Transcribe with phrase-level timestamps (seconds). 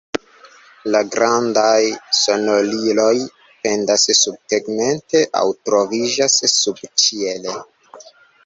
[0.93, 1.81] La grandaj
[2.19, 3.13] sonoriloj
[3.67, 7.59] pendas subtegmente aŭ troviĝas subĉiele.